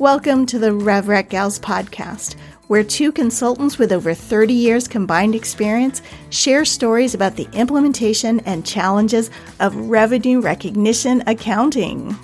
[0.00, 2.34] Welcome to the RevRec Gals podcast,
[2.66, 8.66] where two consultants with over 30 years combined experience share stories about the implementation and
[8.66, 9.30] challenges
[9.60, 12.16] of revenue recognition accounting.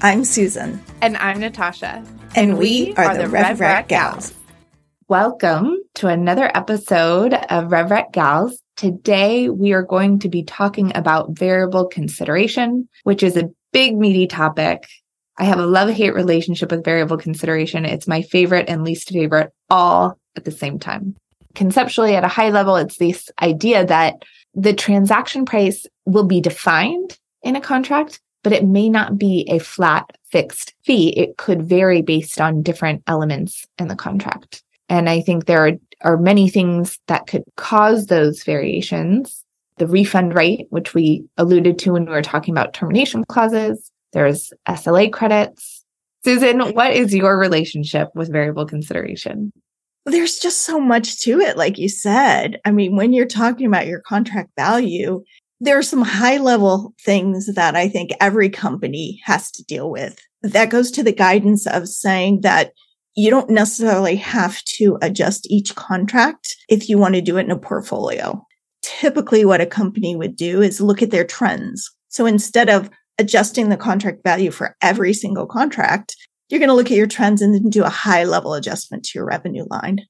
[0.00, 0.80] I'm Susan.
[1.00, 2.04] And I'm Natasha.
[2.36, 4.30] And, and we, we, are, are the, the RevRec, RevRec Gals.
[4.30, 4.34] Gals.
[5.08, 8.62] Welcome to another episode of RevRec Gals.
[8.76, 14.28] Today, we are going to be talking about variable consideration, which is a big, meaty
[14.28, 14.84] topic
[15.38, 17.84] I have a love hate relationship with variable consideration.
[17.84, 21.16] It's my favorite and least favorite all at the same time.
[21.54, 24.22] Conceptually, at a high level, it's this idea that
[24.54, 29.58] the transaction price will be defined in a contract, but it may not be a
[29.58, 31.10] flat fixed fee.
[31.10, 34.62] It could vary based on different elements in the contract.
[34.88, 39.44] And I think there are, are many things that could cause those variations.
[39.78, 44.52] The refund rate, which we alluded to when we were talking about termination clauses, there's
[44.68, 45.84] SLA credits.
[46.24, 49.50] Susan, what is your relationship with variable consideration?
[50.04, 52.60] There's just so much to it, like you said.
[52.64, 55.22] I mean, when you're talking about your contract value,
[55.60, 60.18] there are some high level things that I think every company has to deal with.
[60.42, 62.72] That goes to the guidance of saying that
[63.14, 67.50] you don't necessarily have to adjust each contract if you want to do it in
[67.50, 68.44] a portfolio.
[68.82, 71.88] Typically, what a company would do is look at their trends.
[72.08, 76.16] So instead of adjusting the contract value for every single contract,
[76.48, 79.18] you're going to look at your trends and then do a high level adjustment to
[79.18, 80.00] your revenue line.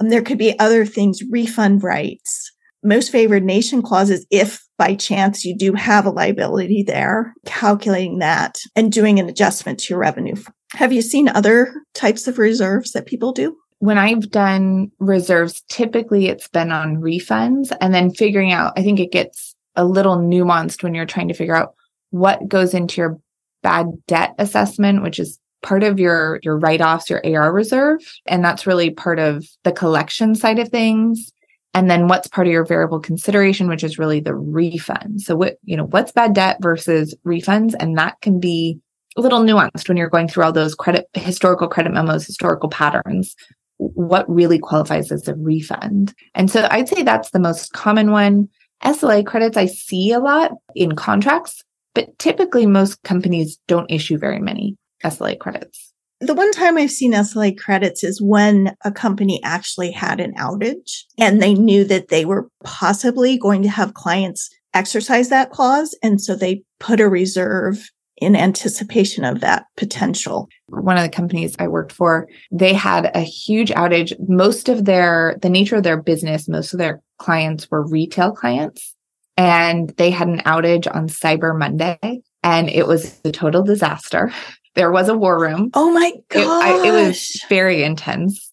[0.00, 2.52] Um, there could be other things, refund rights,
[2.84, 8.58] most favored nation clauses, if by chance you do have a liability there, calculating that
[8.74, 10.34] and doing an adjustment to your revenue.
[10.72, 13.56] Have you seen other types of reserves that people do?
[13.78, 19.00] When I've done reserves, typically it's been on refunds and then figuring out, I think
[19.00, 21.74] it gets a little nuanced when you're trying to figure out
[22.12, 23.18] what goes into your
[23.62, 28.66] bad debt assessment, which is part of your your write-offs, your AR reserve, and that's
[28.66, 31.32] really part of the collection side of things.
[31.74, 35.22] And then what's part of your variable consideration, which is really the refund.
[35.22, 37.74] So what, you know, what's bad debt versus refunds?
[37.80, 38.78] And that can be
[39.16, 43.34] a little nuanced when you're going through all those credit, historical credit memos, historical patterns.
[43.78, 46.14] What really qualifies as a refund?
[46.34, 48.50] And so I'd say that's the most common one.
[48.84, 51.62] SLA credits I see a lot in contracts
[51.94, 55.92] but typically, most companies don't issue very many SLA credits.
[56.20, 61.02] The one time I've seen SLA credits is when a company actually had an outage
[61.18, 65.98] and they knew that they were possibly going to have clients exercise that clause.
[66.00, 70.48] And so they put a reserve in anticipation of that potential.
[70.68, 74.12] One of the companies I worked for, they had a huge outage.
[74.28, 78.94] Most of their, the nature of their business, most of their clients were retail clients
[79.36, 84.32] and they had an outage on Cyber Monday and it was a total disaster.
[84.74, 85.70] There was a war room.
[85.74, 86.86] Oh my god.
[86.86, 88.50] It, it was very intense.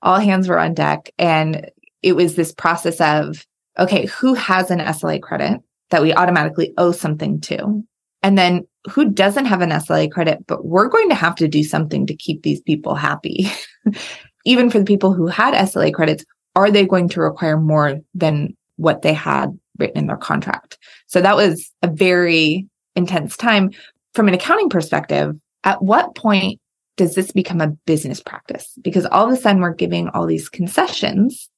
[0.00, 1.70] All hands were on deck and
[2.02, 3.46] it was this process of
[3.78, 7.84] okay, who has an SLA credit that we automatically owe something to?
[8.22, 11.62] And then who doesn't have an SLA credit, but we're going to have to do
[11.62, 13.46] something to keep these people happy.
[14.44, 16.24] Even for the people who had SLA credits,
[16.56, 20.78] are they going to require more than what they had written in their contract.
[21.06, 22.66] So that was a very
[22.96, 23.70] intense time.
[24.14, 25.34] From an accounting perspective,
[25.64, 26.60] at what point
[26.96, 28.76] does this become a business practice?
[28.82, 31.48] Because all of a sudden we're giving all these concessions.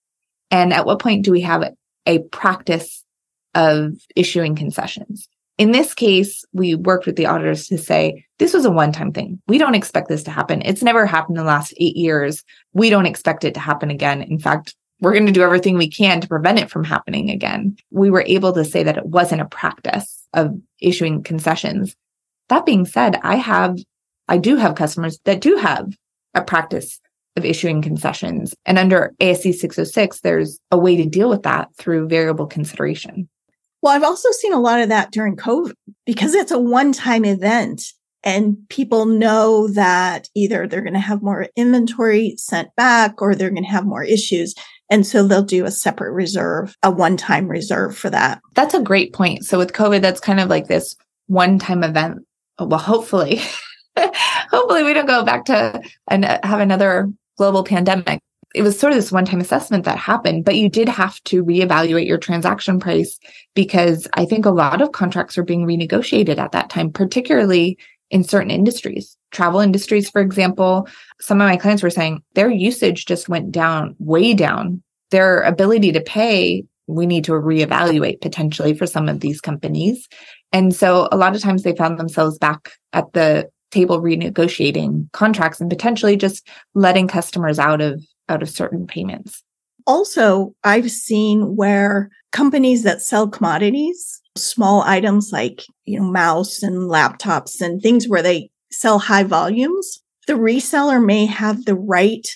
[0.50, 1.64] And at what point do we have
[2.06, 3.04] a practice
[3.54, 5.28] of issuing concessions?
[5.58, 9.12] In this case, we worked with the auditors to say, this was a one time
[9.12, 9.40] thing.
[9.46, 10.62] We don't expect this to happen.
[10.64, 12.42] It's never happened in the last eight years.
[12.72, 14.22] We don't expect it to happen again.
[14.22, 17.76] In fact, we're going to do everything we can to prevent it from happening again.
[17.90, 21.96] We were able to say that it wasn't a practice of issuing concessions.
[22.48, 23.78] That being said, I have,
[24.28, 25.96] I do have customers that do have
[26.34, 27.00] a practice
[27.36, 28.54] of issuing concessions.
[28.66, 33.28] And under ASC 606, there's a way to deal with that through variable consideration.
[33.82, 35.72] Well, I've also seen a lot of that during COVID
[36.04, 41.22] because it's a one time event and people know that either they're going to have
[41.22, 44.54] more inventory sent back or they're going to have more issues.
[44.90, 48.40] And so they'll do a separate reserve, a one time reserve for that.
[48.54, 49.44] That's a great point.
[49.44, 50.96] So with COVID, that's kind of like this
[51.28, 52.18] one time event.
[52.58, 53.40] Well, hopefully,
[53.96, 57.08] hopefully we don't go back to and have another
[57.38, 58.20] global pandemic.
[58.52, 61.44] It was sort of this one time assessment that happened, but you did have to
[61.44, 63.16] reevaluate your transaction price
[63.54, 67.78] because I think a lot of contracts were being renegotiated at that time, particularly
[68.10, 69.16] in certain industries.
[69.30, 70.88] Travel industries, for example,
[71.20, 74.82] some of my clients were saying their usage just went down, way down.
[75.10, 80.08] Their ability to pay, we need to reevaluate potentially for some of these companies.
[80.52, 85.60] And so a lot of times they found themselves back at the table renegotiating contracts
[85.60, 89.42] and potentially just letting customers out of out of certain payments.
[89.86, 96.90] Also, I've seen where companies that sell commodities, small items like, you know, mouse and
[96.90, 102.26] laptops and things where they sell high volumes, the reseller may have the right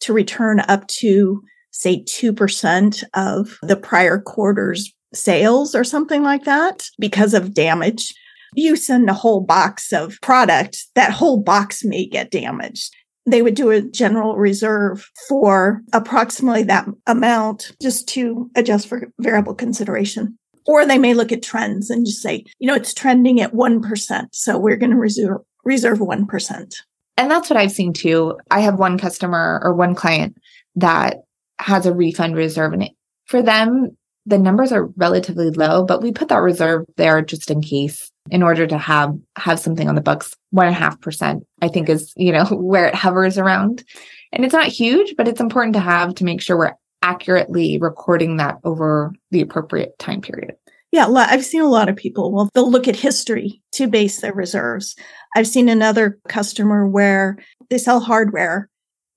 [0.00, 6.86] to return up to say 2% of the prior quarter's sales or something like that
[6.98, 8.12] because of damage.
[8.54, 12.94] You send a whole box of product, that whole box may get damaged.
[13.28, 19.54] They would do a general reserve for approximately that amount just to adjust for variable
[19.54, 20.38] consideration.
[20.66, 24.26] Or they may look at trends and just say, you know, it's trending at 1%.
[24.32, 26.74] So we're going to reserve, reserve 1%.
[27.16, 28.38] And that's what I've seen too.
[28.50, 30.36] I have one customer or one client
[30.76, 31.18] that
[31.58, 32.92] has a refund reserve and it,
[33.26, 33.96] for them,
[34.28, 38.42] the numbers are relatively low, but we put that reserve there just in case in
[38.42, 40.34] order to have have something on the books.
[40.50, 43.84] One and a half percent, I think, is you know where it hovers around,
[44.32, 48.36] and it's not huge, but it's important to have to make sure we're accurately recording
[48.36, 50.52] that over the appropriate time period.
[50.90, 52.32] Yeah, I've seen a lot of people.
[52.32, 54.96] Well, they'll look at history to base their reserves.
[55.36, 57.38] I've seen another customer where
[57.68, 58.70] they sell hardware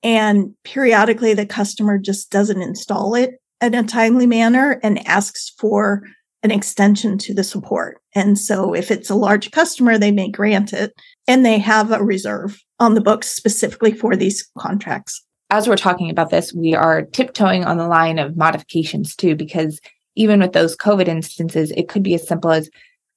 [0.03, 6.03] and periodically the customer just doesn't install it in a timely manner and asks for
[6.43, 8.01] an extension to the support.
[8.15, 10.93] And so if it's a large customer, they may grant it
[11.27, 15.23] and they have a reserve on the books specifically for these contracts.
[15.51, 19.79] As we're talking about this, we are tiptoeing on the line of modifications too, because
[20.15, 22.69] even with those COVID instances, it could be as simple as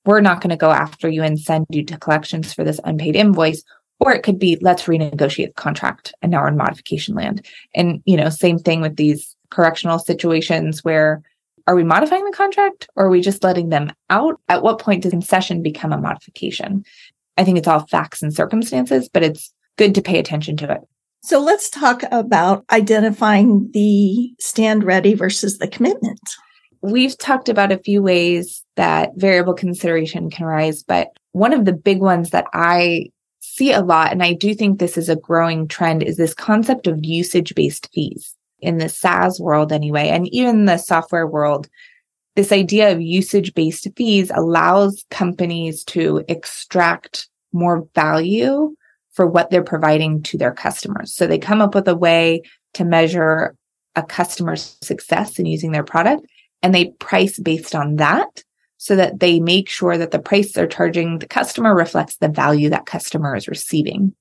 [0.05, 3.17] we're not going to go after you and send you to collections for this unpaid
[3.17, 3.62] invoice.
[4.00, 7.47] Or it could be let's renegotiate the contract and now we're in modification land.
[7.75, 11.22] And, you know, same thing with these correctional situations where
[11.66, 14.40] are we modifying the contract or are we just letting them out?
[14.48, 16.84] At what point does concession become a modification?
[17.38, 20.80] I think it's all facts and circumstances, but it's good to pay attention to it.
[21.22, 26.20] So let's talk about identifying the stand ready versus the commitment.
[26.82, 31.72] We've talked about a few ways that variable consideration can rise, but one of the
[31.72, 33.06] big ones that I
[33.40, 36.86] see a lot, and I do think this is a growing trend, is this concept
[36.86, 38.33] of usage based fees
[38.64, 41.69] in the SaaS world anyway, and even the software world.
[42.37, 48.75] This idea of usage based fees allows companies to extract more value
[49.12, 51.14] for what they're providing to their customers.
[51.14, 52.43] So they come up with a way
[52.75, 53.55] to measure
[53.94, 56.26] a customer's success in using their product
[56.62, 58.43] and they price based on that
[58.78, 62.69] so that they make sure that the price they're charging the customer reflects the value
[62.70, 64.14] that customer is receiving.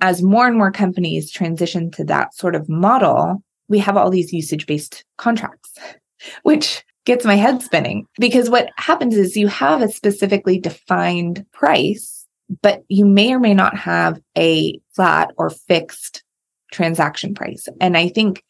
[0.00, 4.32] As more and more companies transition to that sort of model, we have all these
[4.32, 5.74] usage based contracts,
[6.42, 12.26] which gets my head spinning because what happens is you have a specifically defined price,
[12.62, 16.24] but you may or may not have a flat or fixed
[16.72, 17.68] transaction price.
[17.80, 18.42] And I think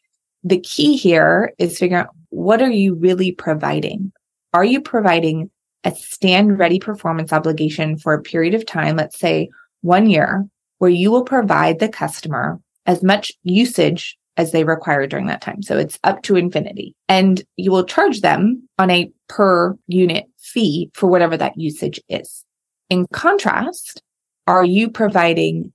[0.43, 4.11] the key here is figuring out what are you really providing?
[4.53, 5.51] Are you providing
[5.83, 9.49] a stand ready performance obligation for a period of time, let's say
[9.81, 10.45] one year,
[10.79, 15.61] where you will provide the customer as much usage as they require during that time.
[15.61, 20.91] So it's up to infinity and you will charge them on a per unit fee
[20.93, 22.45] for whatever that usage is.
[22.89, 24.01] In contrast,
[24.45, 25.73] are you providing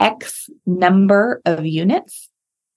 [0.00, 2.28] X number of units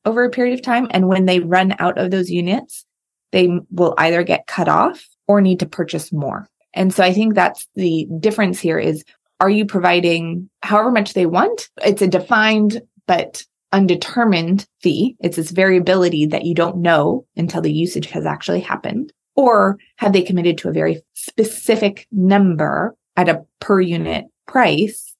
[0.05, 0.87] over a period of time?
[0.91, 2.85] And when they run out of those units,
[3.31, 6.47] they will either get cut off or need to purchase more.
[6.73, 9.03] And so I think that's the difference here is
[9.39, 11.69] are you providing however much they want?
[11.83, 15.17] It's a defined but undetermined fee.
[15.19, 19.11] It's this variability that you don't know until the usage has actually happened.
[19.35, 25.15] Or have they committed to a very specific number at a per unit price?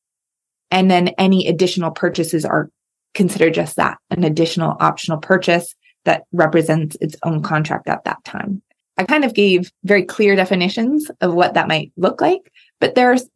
[0.72, 2.69] And then any additional purchases are
[3.13, 8.62] considered just that, an additional optional purchase that represents its own contract at that time.
[8.98, 13.27] I kind of gave very clear definitions of what that might look like, but there's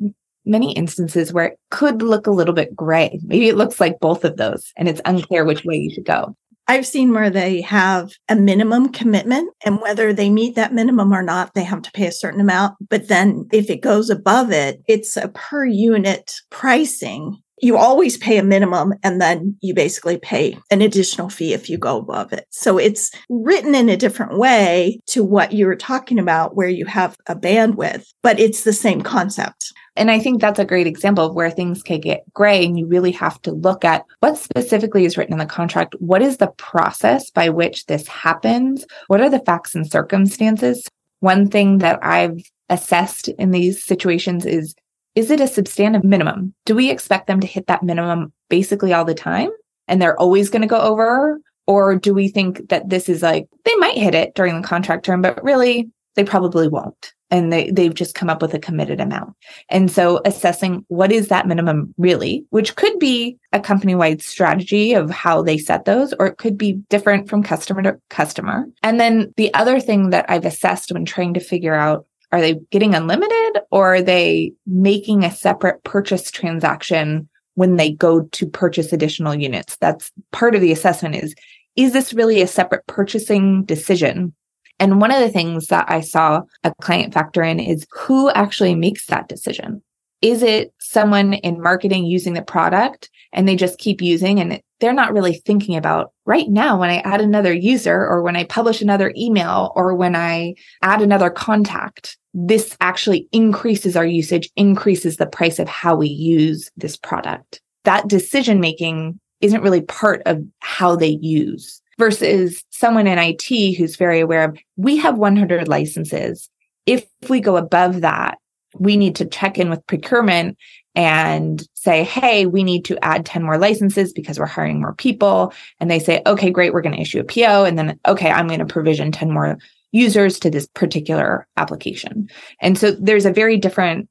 [0.47, 3.19] many instances where it could look a little bit gray.
[3.23, 6.35] Maybe it looks like both of those and it's unclear which way you should go.
[6.69, 11.23] I've seen where they have a minimum commitment and whether they meet that minimum or
[11.23, 12.75] not, they have to pay a certain amount.
[12.89, 18.37] But then if it goes above it, it's a per unit pricing you always pay
[18.37, 22.45] a minimum and then you basically pay an additional fee if you go above it.
[22.51, 26.85] So it's written in a different way to what you were talking about where you
[26.85, 29.73] have a bandwidth, but it's the same concept.
[29.97, 32.85] And I think that's a great example of where things can get gray and you
[32.85, 35.95] really have to look at what specifically is written in the contract.
[35.99, 38.85] What is the process by which this happens?
[39.07, 40.87] What are the facts and circumstances?
[41.19, 42.39] One thing that I've
[42.69, 44.75] assessed in these situations is
[45.15, 46.53] is it a substantive minimum?
[46.65, 49.49] Do we expect them to hit that minimum basically all the time?
[49.87, 51.39] And they're always going to go over?
[51.65, 55.05] Or do we think that this is like, they might hit it during the contract
[55.05, 57.13] term, but really they probably won't?
[57.29, 59.35] And they, they've just come up with a committed amount.
[59.69, 64.93] And so assessing what is that minimum really, which could be a company wide strategy
[64.93, 68.65] of how they set those, or it could be different from customer to customer.
[68.83, 72.55] And then the other thing that I've assessed when trying to figure out are they
[72.71, 78.91] getting unlimited or are they making a separate purchase transaction when they go to purchase
[78.91, 79.77] additional units?
[79.77, 81.33] That's part of the assessment is,
[81.77, 84.33] is this really a separate purchasing decision
[84.79, 88.75] and one of the things that I saw a client factor in is who actually
[88.75, 89.81] makes that decision.
[90.21, 94.93] Is it someone in marketing using the product and they just keep using and they're
[94.93, 98.81] not really thinking about right now when I add another user or when I publish
[98.81, 105.25] another email or when I add another contact, this actually increases our usage, increases the
[105.25, 107.61] price of how we use this product.
[107.83, 113.95] That decision making isn't really part of how they use versus someone in IT who's
[113.95, 116.49] very aware of we have 100 licenses.
[116.85, 118.37] If we go above that,
[118.75, 120.57] we need to check in with procurement
[120.95, 125.53] and say, Hey, we need to add 10 more licenses because we're hiring more people.
[125.79, 126.73] And they say, okay, great.
[126.73, 127.65] We're going to issue a PO.
[127.65, 129.57] And then, okay, I'm going to provision 10 more
[129.91, 132.29] users to this particular application.
[132.61, 134.09] And so there's a very different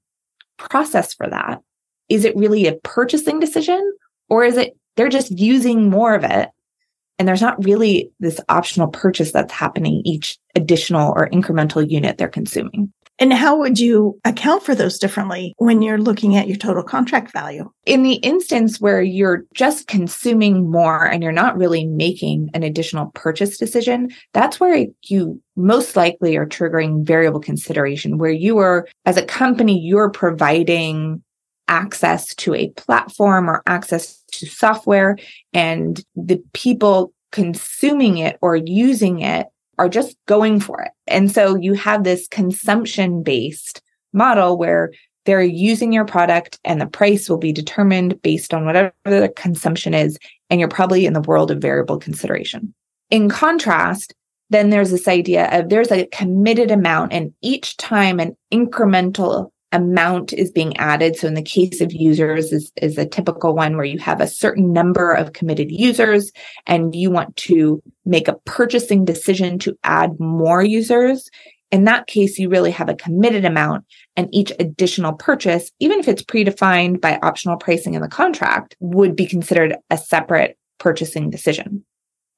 [0.59, 1.61] process for that.
[2.09, 3.93] Is it really a purchasing decision
[4.29, 6.49] or is it they're just using more of it
[7.19, 12.29] and there's not really this optional purchase that's happening each additional or incremental unit they're
[12.29, 12.93] consuming.
[13.19, 17.33] And how would you account for those differently when you're looking at your total contract
[17.33, 17.71] value?
[17.87, 23.07] In the instance where you're just consuming more and you're not really making an additional
[23.15, 29.17] purchase decision, that's where you most likely are triggering variable consideration, where you are, as
[29.17, 31.23] a company, you're providing
[31.69, 35.17] access to a platform or access to software
[35.53, 39.47] and the people consuming it or using it
[39.79, 40.93] are just going for it.
[41.07, 43.83] And so you have this consumption based
[44.13, 44.93] model where
[45.27, 49.93] they're using your product and the price will be determined based on whatever the consumption
[49.93, 50.19] is.
[50.49, 52.73] And you're probably in the world of variable consideration.
[53.11, 54.15] In contrast,
[54.51, 60.33] then there's this idea of there's a committed amount and each time an incremental amount
[60.33, 61.17] is being added.
[61.17, 64.27] So in the case of users is, is a typical one where you have a
[64.27, 66.33] certain number of committed users
[66.67, 71.31] and you want to make a purchasing decision to add more users.
[71.71, 73.85] In that case, you really have a committed amount
[74.17, 79.15] and each additional purchase, even if it's predefined by optional pricing in the contract, would
[79.15, 81.85] be considered a separate purchasing decision.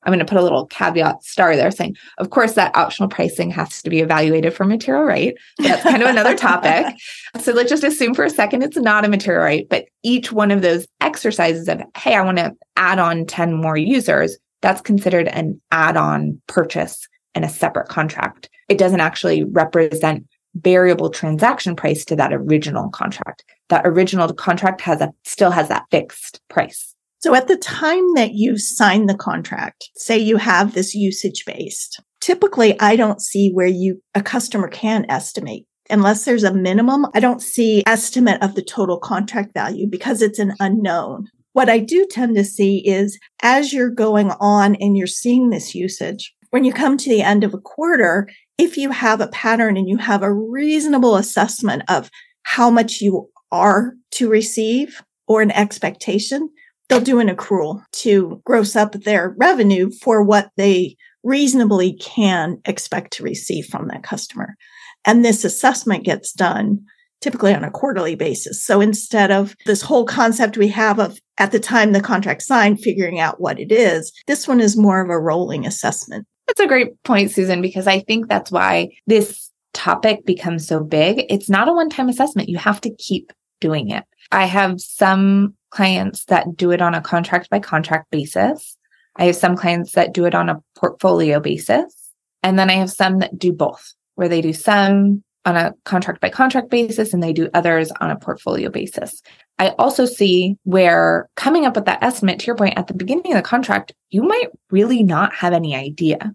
[0.02, 3.50] I'm going to put a little caveat star there saying, of course, that optional pricing
[3.50, 5.34] has to be evaluated for material right.
[5.58, 6.94] That's kind of another topic.
[7.40, 10.50] So let's just assume for a second it's not a material right, but each one
[10.50, 15.28] of those exercises of, hey, I want to add on 10 more users, that's considered
[15.28, 18.48] an add on purchase and a separate contract.
[18.68, 23.44] It doesn't actually represent variable transaction price to that original contract.
[23.68, 26.94] That original contract has a still has that fixed price.
[27.20, 32.00] So at the time that you sign the contract, say you have this usage based,
[32.20, 35.66] typically I don't see where you, a customer can estimate.
[35.90, 40.38] Unless there's a minimum, I don't see estimate of the total contract value because it's
[40.38, 41.26] an unknown.
[41.54, 45.74] What I do tend to see is as you're going on and you're seeing this
[45.74, 49.76] usage, when you come to the end of a quarter, if you have a pattern
[49.76, 52.10] and you have a reasonable assessment of
[52.42, 56.48] how much you are to receive or an expectation,
[56.88, 63.12] they'll do an accrual to gross up their revenue for what they reasonably can expect
[63.14, 64.56] to receive from that customer.
[65.04, 66.80] And this assessment gets done
[67.20, 68.64] typically on a quarterly basis.
[68.64, 72.80] So instead of this whole concept we have of at the time the contract signed,
[72.80, 76.26] figuring out what it is, this one is more of a rolling assessment.
[76.46, 81.26] That's a great point, Susan, because I think that's why this topic becomes so big.
[81.28, 82.48] It's not a one time assessment.
[82.48, 84.04] You have to keep doing it.
[84.30, 88.76] I have some clients that do it on a contract by contract basis.
[89.16, 92.12] I have some clients that do it on a portfolio basis.
[92.42, 96.20] And then I have some that do both, where they do some on a contract
[96.20, 99.22] by contract basis and they do others on a portfolio basis.
[99.58, 103.32] I also see where coming up with that estimate, to your point, at the beginning
[103.32, 106.32] of the contract, you might really not have any idea,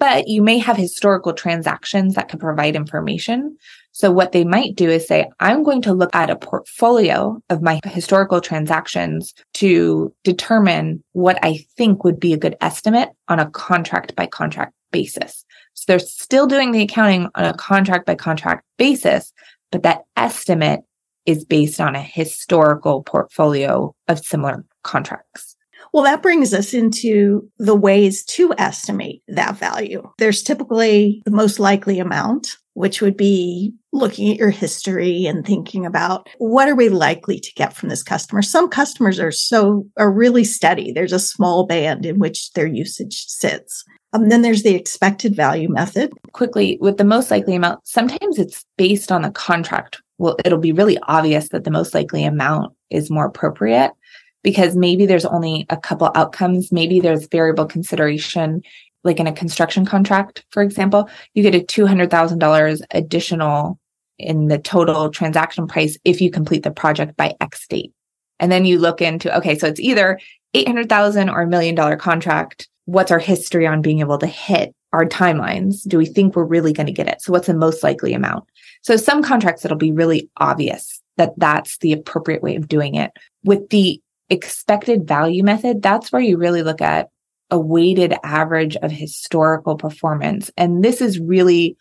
[0.00, 3.56] but you may have historical transactions that can provide information.
[3.98, 7.62] So what they might do is say, I'm going to look at a portfolio of
[7.62, 13.50] my historical transactions to determine what I think would be a good estimate on a
[13.50, 15.44] contract by contract basis.
[15.74, 19.32] So they're still doing the accounting on a contract by contract basis,
[19.72, 20.82] but that estimate
[21.26, 25.56] is based on a historical portfolio of similar contracts.
[25.92, 30.08] Well, that brings us into the ways to estimate that value.
[30.18, 35.84] There's typically the most likely amount, which would be looking at your history and thinking
[35.84, 38.40] about what are we likely to get from this customer.
[38.40, 40.92] Some customers are so, are really steady.
[40.92, 43.84] There's a small band in which their usage sits.
[44.12, 46.12] Um, then there's the expected value method.
[46.32, 50.00] Quickly, with the most likely amount, sometimes it's based on the contract.
[50.18, 53.90] Well, it'll be really obvious that the most likely amount is more appropriate
[54.44, 56.70] because maybe there's only a couple outcomes.
[56.70, 58.62] Maybe there's variable consideration,
[59.04, 63.78] like in a construction contract, for example, you get a $200,000 additional
[64.18, 67.92] in the total transaction price if you complete the project by X date.
[68.40, 70.18] And then you look into, okay, so it's either
[70.54, 72.68] 800,000 or a million dollar contract.
[72.86, 75.86] What's our history on being able to hit our timelines?
[75.86, 77.20] Do we think we're really going to get it?
[77.20, 78.44] So what's the most likely amount?
[78.82, 83.10] So some contracts, it'll be really obvious that that's the appropriate way of doing it.
[83.44, 84.00] With the
[84.30, 87.10] expected value method, that's where you really look at
[87.50, 90.50] a weighted average of historical performance.
[90.56, 91.76] And this is really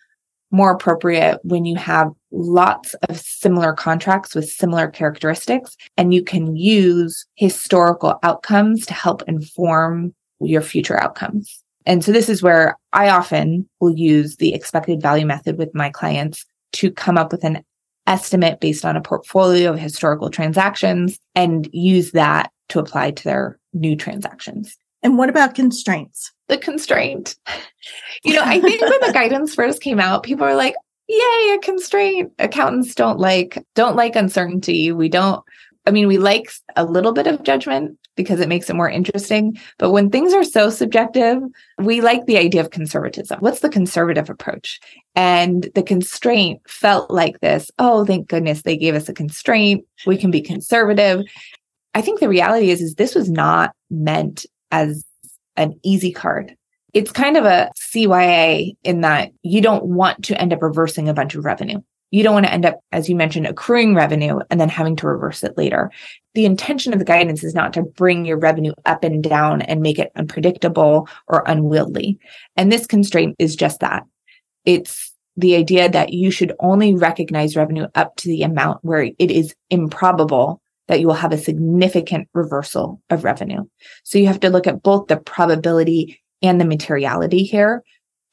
[0.51, 6.55] more appropriate when you have lots of similar contracts with similar characteristics and you can
[6.55, 11.63] use historical outcomes to help inform your future outcomes.
[11.85, 15.89] And so this is where I often will use the expected value method with my
[15.89, 17.63] clients to come up with an
[18.05, 23.59] estimate based on a portfolio of historical transactions and use that to apply to their
[23.73, 24.77] new transactions.
[25.07, 26.33] And what about constraints?
[26.49, 27.37] The constraint.
[28.25, 30.75] You know, I think when the guidance first came out, people were like,
[31.07, 32.33] yay, a constraint.
[32.39, 34.91] Accountants don't like don't like uncertainty.
[34.91, 35.41] We don't
[35.85, 39.57] I mean, we like a little bit of judgment because it makes it more interesting.
[39.77, 41.37] But when things are so subjective,
[41.77, 43.39] we like the idea of conservatism.
[43.39, 44.81] What's the conservative approach?
[45.15, 47.71] And the constraint felt like this.
[47.79, 49.85] Oh, thank goodness they gave us a constraint.
[50.05, 51.23] We can be conservative.
[51.93, 55.05] I think the reality is, is this was not meant as
[55.55, 56.55] an easy card.
[56.93, 61.13] It's kind of a CYA in that you don't want to end up reversing a
[61.13, 61.81] bunch of revenue.
[62.11, 65.07] You don't want to end up, as you mentioned, accruing revenue and then having to
[65.07, 65.91] reverse it later.
[66.35, 69.81] The intention of the guidance is not to bring your revenue up and down and
[69.81, 72.17] make it unpredictable or unwieldy.
[72.55, 74.03] And this constraint is just that.
[74.63, 79.31] It's the idea that you should only recognize revenue up to the amount where it
[79.31, 83.63] is improbable that you will have a significant reversal of revenue.
[84.03, 87.83] So you have to look at both the probability and the materiality here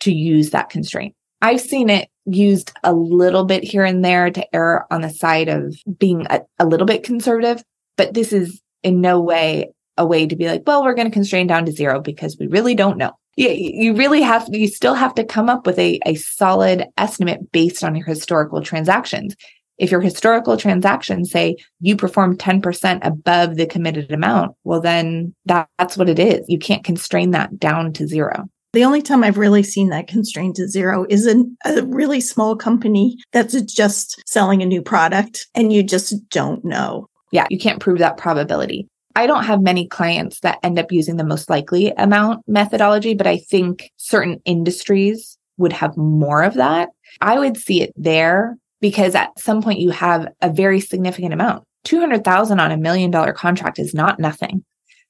[0.01, 1.15] to use that constraint.
[1.43, 5.49] I've seen it used a little bit here and there to err on the side
[5.49, 7.63] of being a, a little bit conservative,
[7.97, 11.13] but this is in no way a way to be like, well, we're going to
[11.13, 13.13] constrain down to zero because we really don't know.
[13.37, 17.53] You, you really have, you still have to come up with a, a solid estimate
[17.53, 19.37] based on your historical transactions.
[19.79, 25.69] If your historical transactions say you perform 10% above the committed amount, well, then that,
[25.79, 26.45] that's what it is.
[26.49, 28.49] You can't constrain that down to zero.
[28.73, 32.57] The only time I've really seen that constrained to zero is in a really small
[32.57, 37.09] company that's just selling a new product and you just don't know.
[37.31, 38.89] Yeah, you can't prove that probability.
[39.17, 43.29] I don't have many clients that end up using the most likely amount methodology, but
[43.29, 46.89] I think certain industries would have more of that.
[47.21, 51.65] I would see it there because at some point you have a very significant amount.
[51.85, 54.65] 200,000 on a million dollar contract is not nothing.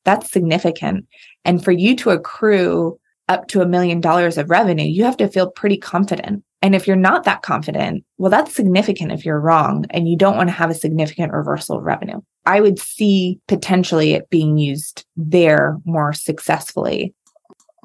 [0.05, 1.07] That's significant.
[1.45, 2.99] And for you to accrue
[3.29, 6.45] up to a million dollars of revenue, you have to feel pretty confident.
[6.61, 10.37] And if you're not that confident, well, that's significant if you're wrong and you don't
[10.37, 12.21] want to have a significant reversal of revenue.
[12.47, 17.15] I would see potentially it being used there more successfully.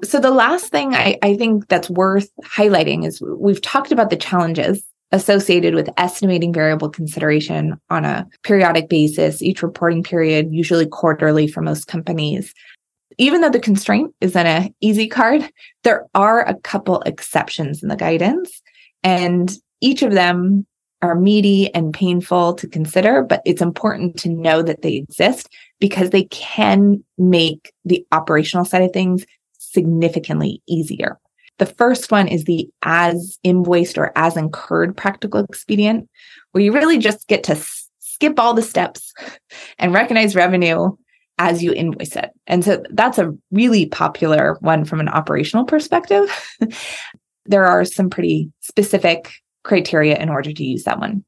[0.03, 4.15] So the last thing I, I think that's worth highlighting is we've talked about the
[4.15, 11.47] challenges associated with estimating variable consideration on a periodic basis, each reporting period, usually quarterly
[11.47, 12.53] for most companies
[13.19, 15.47] even though the constraint isn't an easy card,
[15.83, 18.61] there are a couple exceptions in the guidance,
[19.03, 20.65] and each of them
[21.01, 26.09] are meaty and painful to consider, but it's important to know that they exist because
[26.09, 29.25] they can make the operational side of things
[29.57, 31.19] significantly easier.
[31.59, 36.09] The first one is the as invoiced or as incurred practical expedient,
[36.51, 37.61] where you really just get to
[37.99, 39.13] skip all the steps
[39.77, 40.89] and recognize revenue
[41.37, 42.31] as you invoice it.
[42.47, 46.29] And so that's a really popular one from an operational perspective.
[47.45, 49.31] there are some pretty specific
[49.63, 51.23] criteria in order to use that one.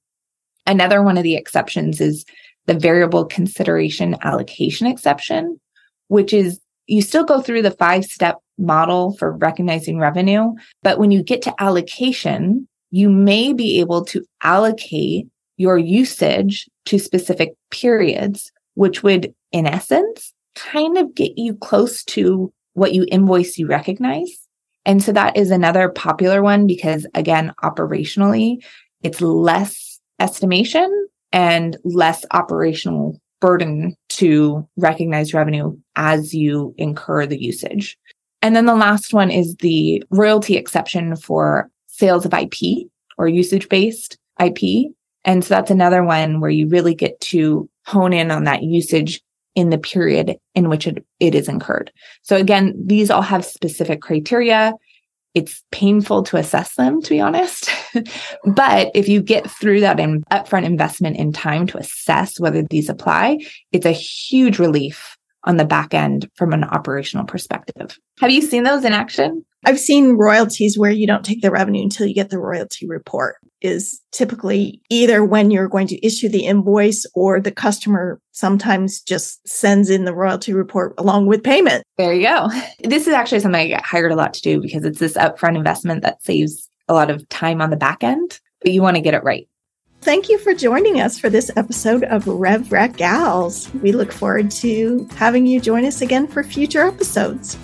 [0.67, 2.25] Another one of the exceptions is
[2.67, 5.59] the variable consideration allocation exception,
[6.07, 11.11] which is you still go through the five step model for recognizing revenue, but when
[11.11, 18.51] you get to allocation, you may be able to allocate your usage to specific periods,
[18.75, 24.47] which would, in essence, kind of get you close to what you invoice you recognize.
[24.85, 28.57] And so that is another popular one because again, operationally,
[29.03, 37.97] it's less estimation and less operational burden to recognize revenue as you incur the usage.
[38.41, 43.69] And then the last one is the royalty exception for sales of IP or usage
[43.69, 44.91] based IP.
[45.23, 49.21] And so that's another one where you really get to hone in on that usage
[49.53, 51.91] in the period in which it, it is incurred.
[52.23, 54.73] So again, these all have specific criteria.
[55.33, 57.69] It's painful to assess them, to be honest.
[58.45, 62.89] but if you get through that in, upfront investment in time to assess whether these
[62.89, 63.39] apply,
[63.71, 67.97] it's a huge relief on the back end from an operational perspective.
[68.19, 69.43] Have you seen those in action?
[69.65, 73.35] I've seen royalties where you don't take the revenue until you get the royalty report
[73.61, 79.47] is typically either when you're going to issue the invoice or the customer sometimes just
[79.47, 81.83] sends in the royalty report along with payment.
[81.97, 82.49] There you go.
[82.83, 85.57] This is actually something I get hired a lot to do because it's this upfront
[85.57, 89.01] investment that saves a lot of time on the back end, but you want to
[89.01, 89.47] get it right.
[90.01, 93.71] Thank you for joining us for this episode of RevRec Gals.
[93.75, 97.55] We look forward to having you join us again for future episodes.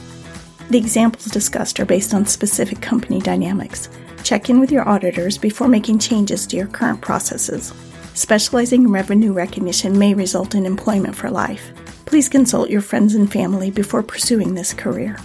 [0.69, 3.89] The examples discussed are based on specific company dynamics.
[4.21, 7.73] Check in with your auditors before making changes to your current processes.
[8.13, 11.71] Specializing in revenue recognition may result in employment for life.
[12.06, 15.17] Please consult your friends and family before pursuing this career.